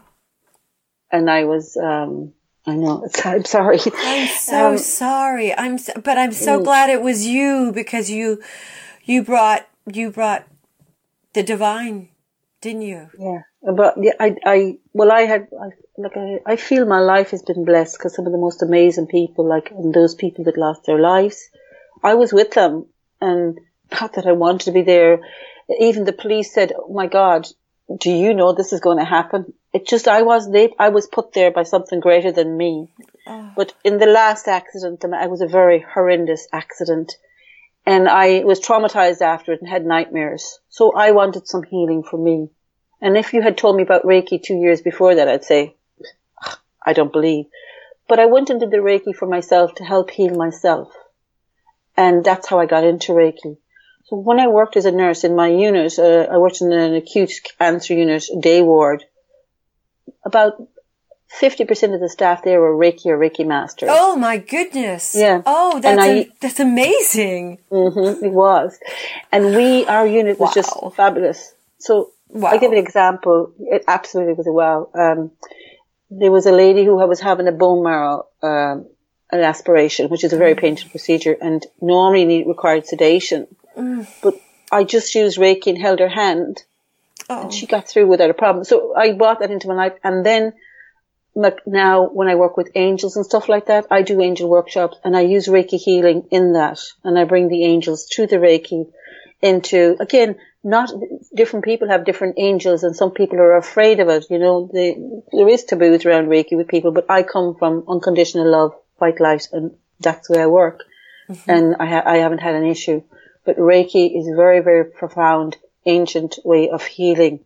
[1.11, 2.33] And I was, um,
[2.65, 3.07] I know.
[3.25, 3.79] I'm sorry.
[3.93, 5.57] I'm so um, sorry.
[5.57, 6.63] I'm, so, but I'm so mm.
[6.63, 8.41] glad it was you because you,
[9.03, 10.47] you brought, you brought
[11.33, 12.09] the divine,
[12.61, 13.09] didn't you?
[13.17, 13.41] Yeah.
[13.63, 17.43] But yeah, I, I, well, I had, I, like, I, I feel my life has
[17.43, 20.85] been blessed because some of the most amazing people, like, and those people that lost
[20.85, 21.49] their lives,
[22.03, 22.87] I was with them
[23.21, 23.59] and
[23.91, 25.19] not that I wanted to be there.
[25.79, 27.47] Even the police said, "Oh my God,
[27.99, 31.07] do you know this is going to happen?" It just I was they I was
[31.07, 32.89] put there by something greater than me.
[33.27, 33.51] Oh.
[33.55, 37.17] But in the last accident, I was a very horrendous accident,
[37.85, 40.59] and I was traumatized after it and had nightmares.
[40.69, 42.49] So I wanted some healing for me.
[43.01, 45.75] And if you had told me about Reiki two years before that, I'd say,
[46.85, 47.45] I don't believe.
[48.07, 50.93] But I went and did the Reiki for myself to help heal myself.
[51.97, 53.57] And that's how I got into Reiki.
[54.05, 56.95] So when I worked as a nurse in my unit, uh, I worked in an
[56.95, 59.03] acute cancer unit, day ward.
[60.25, 60.61] About
[61.39, 63.89] 50% of the staff there were Reiki or Reiki masters.
[63.91, 65.15] Oh my goodness.
[65.15, 65.41] Yeah.
[65.45, 67.59] Oh, that's, I, a, that's amazing.
[67.71, 68.77] Mm-hmm, it was.
[69.31, 70.61] And we, our unit was wow.
[70.61, 71.53] just fabulous.
[71.77, 72.49] So wow.
[72.49, 73.53] I give an example.
[73.59, 74.89] It absolutely was a wow.
[74.93, 75.31] Um,
[76.09, 78.87] there was a lady who was having a bone marrow, um,
[79.31, 80.59] an aspiration, which is a very mm.
[80.59, 83.47] painful procedure and normally need required sedation.
[83.77, 84.07] Mm.
[84.21, 84.35] But
[84.71, 86.63] I just used Reiki and held her hand
[87.29, 87.43] oh.
[87.43, 88.63] and she got through without a problem.
[88.63, 90.53] So I brought that into my life and then
[91.33, 94.97] like now when I work with angels and stuff like that, I do angel workshops
[95.03, 98.91] and I use Reiki healing in that and I bring the angels to the Reiki
[99.41, 100.91] into, again, not
[101.33, 104.25] different people have different angels and some people are afraid of it.
[104.29, 104.97] You know, they,
[105.31, 109.47] there is taboos around Reiki with people, but I come from unconditional love white light
[109.51, 110.83] and that's where I work.
[111.29, 111.49] Mm-hmm.
[111.49, 113.03] And I, ha- I haven't had an issue.
[113.45, 117.41] But Reiki is a very, very profound, ancient way of healing.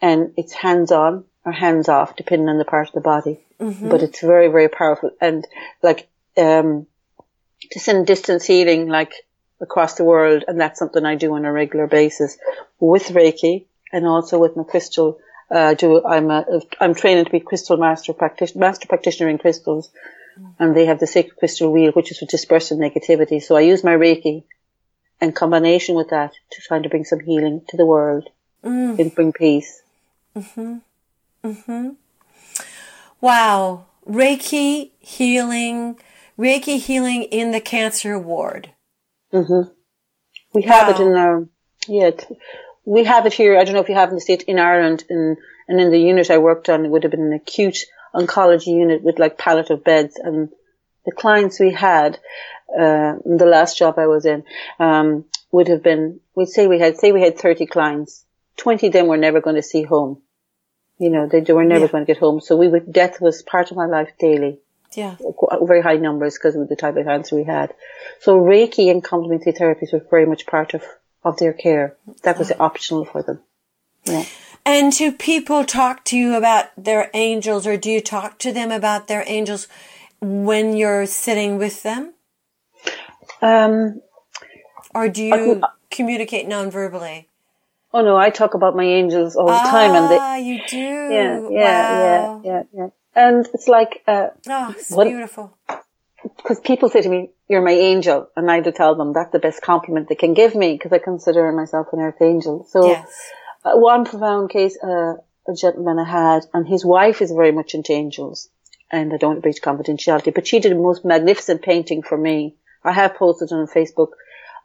[0.00, 3.40] And it's hands on or hands off, depending on the part of the body.
[3.60, 3.88] Mm-hmm.
[3.88, 5.10] But it's very, very powerful.
[5.20, 5.46] And
[5.82, 6.86] like, um,
[7.72, 9.12] to send distance healing, like
[9.60, 10.44] across the world.
[10.46, 12.36] And that's something I do on a regular basis
[12.78, 15.18] with Reiki and also with my crystal.
[15.48, 16.44] Uh, do I'm a,
[16.80, 19.90] I'm training to be crystal master practitioner, master practitioner in crystals
[20.58, 23.42] and they have the sacred crystal wheel, which is for dispersing negativity.
[23.42, 24.44] So I use my Reiki
[25.20, 28.28] in combination with that to try to bring some healing to the world
[28.62, 28.98] mm.
[28.98, 29.82] and bring peace.
[30.36, 30.82] Mhm.
[31.42, 31.96] Mhm.
[33.20, 35.98] Wow, Reiki healing,
[36.38, 38.70] Reiki healing in the cancer ward.
[39.32, 39.70] Mhm.
[40.52, 41.48] We have it in our
[41.88, 42.10] yeah.
[42.84, 43.58] We have it here.
[43.58, 45.98] I don't know if you have in the state in Ireland, in, and in the
[45.98, 47.78] unit I worked on, it would have been an acute
[48.14, 50.48] oncology unit with like palliative beds and
[51.06, 52.18] the clients we had,
[52.74, 54.44] uh, the last job I was in,
[54.78, 58.24] um, would have been, we'd say we had, say we had 30 clients,
[58.58, 60.20] 20 of them were never going to see home.
[60.98, 61.92] You know, they, they were never yeah.
[61.92, 62.40] going to get home.
[62.40, 64.58] So we would, death was part of my life daily.
[64.94, 65.16] Yeah.
[65.62, 67.74] Very high numbers because of the type of cancer we had.
[68.20, 70.82] So Reiki and complementary therapies were very much part of,
[71.22, 71.96] of their care.
[72.22, 73.40] That was optional for them.
[74.04, 74.24] Yeah.
[74.66, 78.72] And do people talk to you about their angels, or do you talk to them
[78.72, 79.68] about their angels
[80.20, 82.14] when you're sitting with them?
[83.40, 84.02] Um,
[84.92, 87.28] or do you communicate non-verbally?
[87.94, 90.60] Oh no, I talk about my angels all the ah, time, and they, ah, you
[90.68, 90.76] do.
[90.76, 92.40] Yeah, yeah, wow.
[92.42, 92.88] yeah, yeah, yeah.
[93.14, 95.56] And it's like, uh, oh, it's what, beautiful.
[96.38, 99.38] Because people say to me, "You're my angel," and I do tell them that's the
[99.38, 102.66] best compliment they can give me because I consider myself an earth angel.
[102.68, 103.30] So, yes.
[103.74, 105.14] One profound case, uh,
[105.48, 108.48] a gentleman I had, and his wife is very much into angels,
[108.90, 112.54] and I don't breach confidentiality, but she did a most magnificent painting for me.
[112.84, 114.10] I have posted on Facebook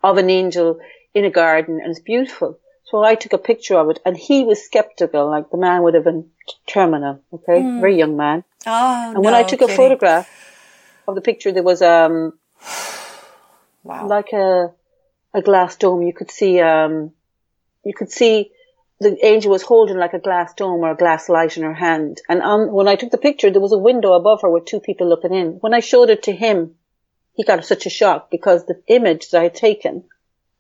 [0.03, 0.79] of an angel
[1.13, 2.59] in a garden, and it's beautiful.
[2.85, 5.93] So I took a picture of it, and he was skeptical, like the man would
[5.93, 6.29] have been
[6.67, 7.79] terminal, okay, mm.
[7.79, 8.43] very young man.
[8.67, 9.73] Oh, and when I took kidding.
[9.73, 10.29] a photograph
[11.07, 12.33] of the picture, there was um,
[13.83, 14.73] wow, like a
[15.33, 16.01] a glass dome.
[16.01, 17.11] You could see um,
[17.83, 18.51] you could see
[19.01, 22.21] the angel was holding like a glass dome or a glass light in her hand.
[22.29, 24.79] And on, when I took the picture, there was a window above her with two
[24.79, 25.53] people looking in.
[25.59, 26.75] When I showed it to him,
[27.33, 30.03] he got such a shock because the image that I had taken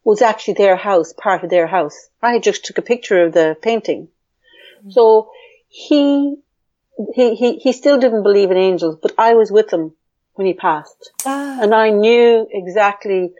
[0.03, 2.09] was actually their house, part of their house.
[2.19, 4.07] I just took a picture of the painting.
[4.79, 4.89] Mm-hmm.
[4.89, 5.29] So
[5.67, 6.37] he,
[7.13, 9.93] he, he, he still didn't believe in angels, but I was with him
[10.33, 11.11] when he passed.
[11.27, 11.59] Ah.
[11.61, 13.33] And I knew exactly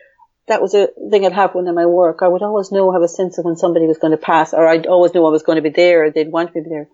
[0.51, 2.19] that was a thing that happened in my work.
[2.21, 4.67] I would always know, have a sense of when somebody was going to pass, or
[4.67, 6.69] I'd always know I was going to be there, or they'd want me to be
[6.69, 6.89] there.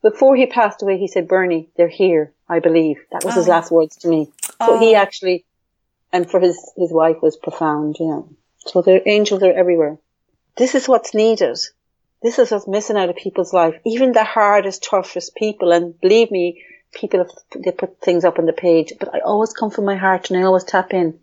[0.00, 2.98] Before he passed away, he said, Bernie, they're here, I believe.
[3.10, 3.40] That was oh.
[3.40, 4.30] his last words to me.
[4.42, 4.78] So oh.
[4.78, 5.44] he actually,
[6.12, 8.28] and for his, his wife was profound, you know.
[8.58, 9.98] So the angels are everywhere.
[10.56, 11.58] This is what's needed.
[12.22, 13.74] This is what's missing out of people's life.
[13.84, 17.30] Even the hardest, toughest people, and believe me, people have,
[17.64, 20.38] they put things up on the page, but I always come from my heart and
[20.38, 21.18] I always tap in.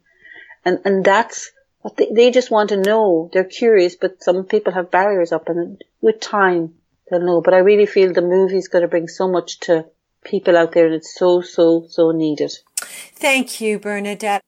[0.66, 1.52] And, and that's
[1.88, 3.30] what they, they just want to know.
[3.32, 6.74] They're curious, but some people have barriers up and with time
[7.10, 7.40] they'll know.
[7.42, 9.86] But I really feel the movie's going to bring so much to
[10.26, 12.52] people out there and it's so, so, so needed.
[12.78, 14.42] Thank you, Bernadette.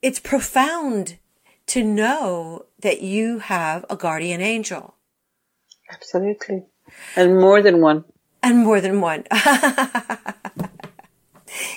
[0.00, 1.18] It's profound
[1.66, 4.94] to know that you have a guardian angel.
[5.92, 6.64] Absolutely.
[7.14, 8.04] And more than one.
[8.42, 9.24] And more than one.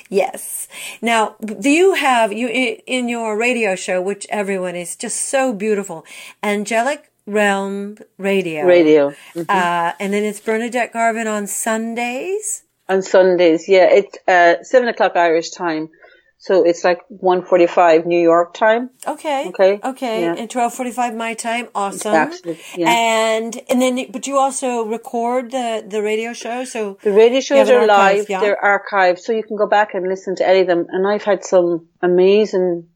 [0.09, 0.67] yes.
[1.01, 6.05] Now, do you have you in your radio show, which everyone is just so beautiful,
[6.43, 8.65] Angelic Realm Radio.
[8.65, 9.09] Radio.
[9.35, 9.41] Mm-hmm.
[9.47, 12.63] Uh, and then it's Bernadette Garvin on Sundays.
[12.87, 13.87] On Sundays, yeah.
[13.91, 15.89] It's uh, seven o'clock Irish time.
[16.41, 18.91] So it's like 1.45 New York time.
[19.06, 19.49] Okay.
[19.49, 19.78] Okay.
[19.84, 20.21] Okay.
[20.21, 20.36] Yeah.
[20.38, 21.67] And 12.45 my time.
[21.75, 22.15] Awesome.
[22.15, 22.58] Exactly.
[22.78, 22.89] Yeah.
[22.89, 26.63] And, and then, but you also record the, the radio show.
[26.63, 28.30] So the radio shows are live.
[28.30, 28.39] Yeah.
[28.39, 29.19] They're archived.
[29.19, 30.88] So you can go back and listen to any of them.
[30.89, 32.88] And I've had some amazing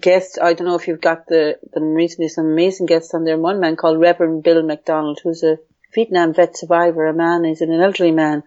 [0.00, 0.38] guests.
[0.40, 3.36] I don't know if you've got the, the recently some amazing guests on there.
[3.36, 5.58] One man called Reverend Bill McDonald, who's a
[5.94, 8.44] Vietnam vet survivor, a man, he's an elderly man.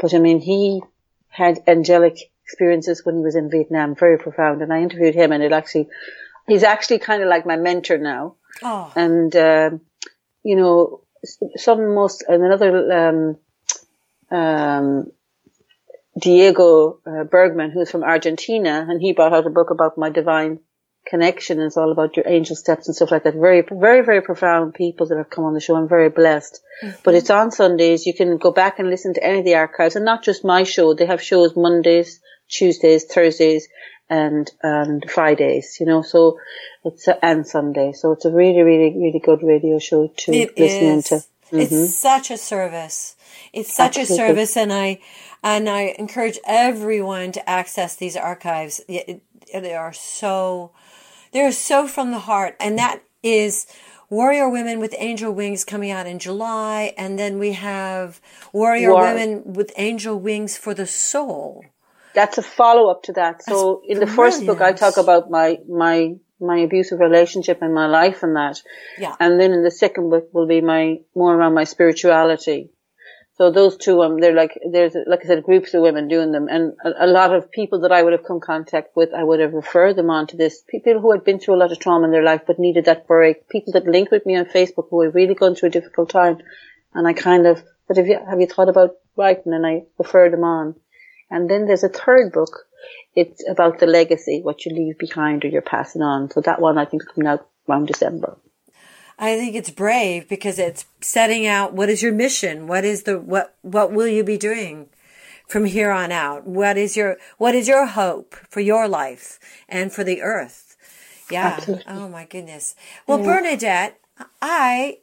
[0.00, 0.82] But I mean, he
[1.28, 4.60] had angelic experiences when he was in Vietnam, very profound.
[4.62, 5.88] And I interviewed him, and it actually,
[6.46, 8.36] he's actually kind of like my mentor now.
[8.62, 8.92] Oh.
[8.94, 9.70] And uh,
[10.42, 11.00] you know,
[11.56, 15.06] some most and another um, um,
[16.20, 20.60] Diego uh, Bergman, who's from Argentina, and he brought out a book about my divine
[21.06, 21.60] connection.
[21.60, 23.34] It's all about your angel steps and stuff like that.
[23.34, 25.76] Very, very, very profound people that have come on the show.
[25.76, 26.60] I'm very blessed.
[26.82, 26.96] Mm-hmm.
[27.02, 28.06] But it's on Sundays.
[28.06, 30.62] You can go back and listen to any of the archives and not just my
[30.64, 30.94] show.
[30.94, 32.20] They have shows Mondays,
[32.52, 33.68] Tuesdays, Thursdays,
[34.08, 35.78] and and Fridays.
[35.80, 36.38] You know, so
[36.84, 37.92] it's a, and Sunday.
[37.92, 41.04] So it's a really, really, really good radio show to it listen is.
[41.06, 41.14] to.
[41.14, 41.58] Mm-hmm.
[41.58, 43.16] It's such a service.
[43.52, 44.24] It's such Absolutely.
[44.24, 45.00] a service, and I
[45.42, 48.80] and I encourage everyone to access these archives.
[48.88, 50.70] They are so
[51.32, 53.66] they're so from the heart, and that is
[54.08, 58.20] Warrior Women with Angel Wings coming out in July, and then we have
[58.52, 59.02] Warrior War.
[59.02, 61.64] Women with Angel Wings for the Soul
[62.14, 63.42] that's a follow up to that.
[63.42, 64.16] So That's in the brilliant.
[64.16, 68.60] first book, I talk about my, my, my abusive relationship and my life and that.
[68.98, 69.14] Yeah.
[69.18, 72.70] And then in the second book will be my, more around my spirituality.
[73.36, 76.48] So those two, um, they're like, there's, like I said, groups of women doing them.
[76.48, 79.40] And a, a, lot of people that I would have come contact with, I would
[79.40, 80.62] have referred them on to this.
[80.68, 83.06] People who had been through a lot of trauma in their life, but needed that
[83.06, 83.48] break.
[83.48, 86.38] People that link with me on Facebook who had really gone through a difficult time.
[86.92, 89.54] And I kind of, but have you, have you thought about writing?
[89.54, 90.74] And I referred them on.
[91.32, 92.66] And then there's a third book.
[93.16, 96.30] It's about the legacy, what you leave behind or you're passing on.
[96.30, 98.36] So that one I think is coming out around December.
[99.18, 102.66] I think it's brave because it's setting out what is your mission?
[102.66, 104.88] What is the what what will you be doing
[105.48, 106.46] from here on out?
[106.46, 110.76] What is your what is your hope for your life and for the earth?
[111.30, 111.54] Yeah.
[111.56, 111.84] Absolutely.
[111.88, 112.74] Oh my goodness.
[113.06, 113.24] Well, yeah.
[113.24, 114.00] Bernadette,
[114.42, 114.98] I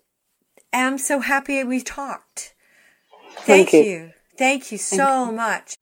[0.71, 2.53] am so happy we talked.
[3.37, 3.91] Thank, Thank you.
[3.91, 4.11] you.
[4.37, 5.77] Thank you so Thank much.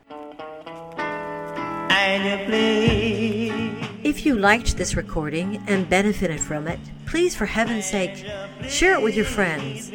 [4.03, 8.25] If you liked this recording and benefited from it, please, for heaven's sake,
[8.67, 9.91] share it with your friends.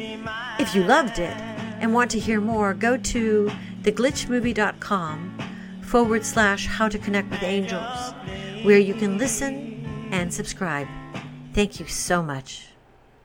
[0.59, 1.35] If you loved it
[1.79, 3.51] and want to hear more, go to
[3.81, 5.37] theglitchmovie.com
[5.81, 8.13] forward slash how to connect with angels,
[8.63, 10.87] where you can listen and subscribe.
[11.53, 12.72] Thank you so much.